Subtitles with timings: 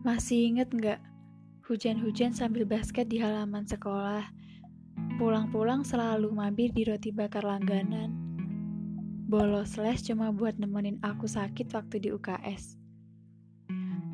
[0.00, 0.96] Masih inget nggak
[1.68, 4.32] hujan-hujan sambil basket di halaman sekolah?
[5.20, 8.08] Pulang-pulang selalu mampir di roti bakar langganan.
[9.28, 12.80] Bolos les cuma buat nemenin aku sakit waktu di UKS.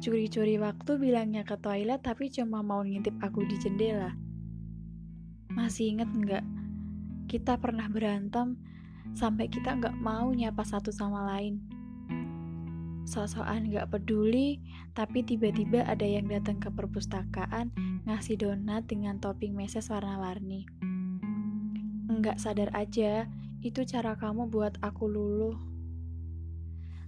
[0.02, 4.10] Curi-curi waktu bilangnya ke toilet tapi cuma mau ngintip aku di jendela.
[5.54, 6.42] Masih inget nggak?
[7.30, 8.58] Kita pernah berantem
[9.14, 11.75] sampai kita nggak mau nyapa satu sama lain
[13.06, 14.58] sosokan gak peduli,
[14.92, 17.70] tapi tiba-tiba ada yang datang ke perpustakaan
[18.04, 20.66] ngasih donat dengan topping meses warna-warni.
[22.10, 23.30] Enggak sadar aja,
[23.62, 25.56] itu cara kamu buat aku luluh.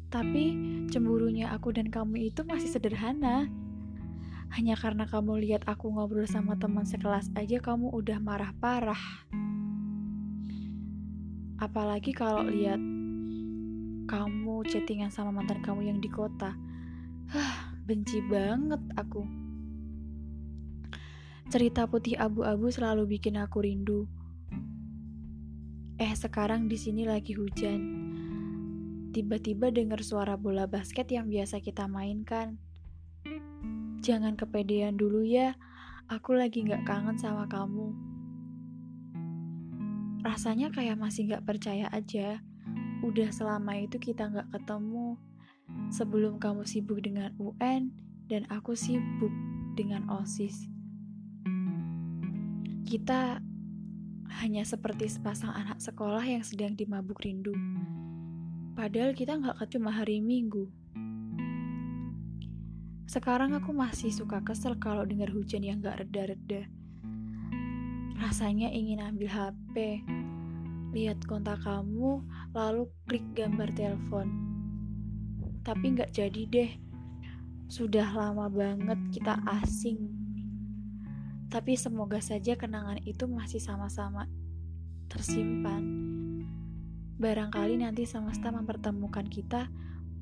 [0.08, 0.56] Tapi
[0.88, 3.50] cemburunya aku dan kamu itu masih sederhana.
[4.54, 9.02] Hanya karena kamu lihat aku ngobrol sama teman sekelas aja kamu udah marah parah.
[11.60, 12.80] Apalagi kalau lihat
[14.08, 16.56] kamu chattingan sama mantan kamu yang di kota.
[17.28, 19.28] Hah, benci banget aku.
[21.52, 24.08] Cerita putih abu-abu selalu bikin aku rindu.
[26.00, 27.80] Eh, sekarang di sini lagi hujan.
[29.12, 32.56] Tiba-tiba dengar suara bola basket yang biasa kita mainkan.
[34.00, 35.52] Jangan kepedean dulu ya,
[36.08, 37.92] aku lagi gak kangen sama kamu.
[40.24, 42.40] Rasanya kayak masih gak percaya aja
[43.04, 45.14] udah selama itu kita nggak ketemu
[45.92, 47.92] sebelum kamu sibuk dengan UN
[48.26, 49.30] dan aku sibuk
[49.78, 50.66] dengan OSIS.
[52.88, 53.38] Kita
[54.42, 57.52] hanya seperti sepasang anak sekolah yang sedang dimabuk rindu.
[58.76, 60.68] Padahal kita nggak cuma hari Minggu.
[63.08, 66.68] Sekarang aku masih suka kesel kalau dengar hujan yang gak reda-reda.
[68.20, 70.04] Rasanya ingin ambil HP,
[70.92, 72.20] lihat kontak kamu,
[72.58, 74.26] lalu klik gambar telepon.
[75.62, 76.70] Tapi nggak jadi deh.
[77.70, 80.10] Sudah lama banget kita asing.
[81.46, 84.26] Tapi semoga saja kenangan itu masih sama-sama
[85.06, 85.82] tersimpan.
[87.22, 89.70] Barangkali nanti semesta mempertemukan kita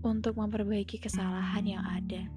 [0.04, 2.28] untuk memperbaiki kesalahan yang ada.